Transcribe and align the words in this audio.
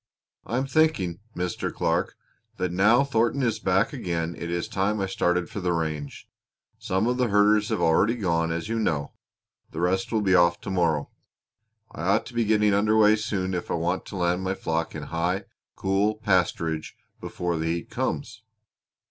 I'm 0.47 0.65
thinking, 0.65 1.19
Mr. 1.35 1.71
Clark, 1.71 2.15
that 2.57 2.71
now 2.71 3.03
Thornton 3.03 3.43
is 3.43 3.59
back 3.59 3.93
again 3.93 4.33
it 4.35 4.49
is 4.49 4.67
time 4.67 4.99
I 4.99 5.05
started 5.05 5.47
for 5.47 5.59
the 5.59 5.73
range. 5.73 6.27
Some 6.79 7.05
of 7.05 7.17
the 7.17 7.27
herders 7.27 7.69
have 7.69 7.77
gone 7.77 7.87
already, 7.87 8.51
as 8.55 8.67
you 8.67 8.79
know; 8.79 9.13
the 9.69 9.79
rest 9.79 10.11
will 10.11 10.21
be 10.21 10.33
off 10.33 10.59
to 10.61 10.71
morrow. 10.71 11.11
I 11.91 12.01
ought 12.01 12.25
to 12.25 12.33
be 12.33 12.45
getting 12.45 12.73
under 12.73 12.97
way 12.97 13.15
soon 13.15 13.53
if 13.53 13.69
I 13.69 13.75
want 13.75 14.07
to 14.07 14.15
land 14.15 14.41
my 14.41 14.55
flock 14.55 14.95
in 14.95 15.03
high, 15.03 15.43
cool 15.75 16.15
pasturage 16.15 16.93
before 17.19 17.59
the 17.59 17.67
heat 17.67 17.91
comes." 17.91 18.41